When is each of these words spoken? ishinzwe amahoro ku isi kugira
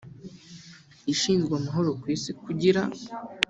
ishinzwe 1.13 1.53
amahoro 1.59 1.89
ku 2.01 2.05
isi 2.15 2.31
kugira 2.43 2.81